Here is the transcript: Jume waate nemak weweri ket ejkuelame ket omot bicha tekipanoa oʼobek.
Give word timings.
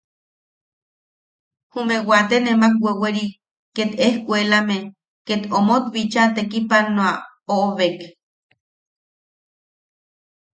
Jume 1.71 1.95
waate 2.09 2.35
nemak 2.45 2.73
weweri 2.83 3.25
ket 3.75 3.91
ejkuelame 4.07 4.77
ket 5.27 5.43
omot 5.57 5.83
bicha 5.93 6.23
tekipanoa 6.35 7.11
oʼobek. 7.55 7.97